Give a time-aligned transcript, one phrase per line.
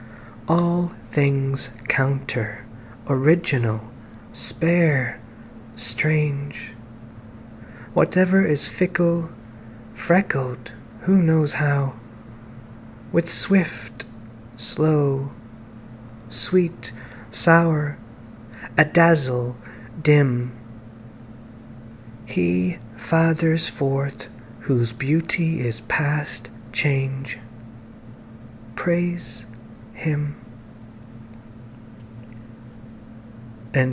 [0.49, 2.65] All things counter,
[3.07, 3.79] original,
[4.33, 5.19] spare,
[5.77, 6.73] strange;
[7.93, 9.29] Whatever is fickle,
[9.93, 14.03] freckled (who knows how?)With swift,
[14.57, 15.31] slow;
[16.27, 16.91] sweet,
[17.29, 17.95] sour;
[18.77, 19.55] adazzle,
[20.01, 20.51] dim;
[22.25, 24.27] He fathers forth
[24.59, 29.45] whose beauty is past change:Praise
[29.93, 30.35] him.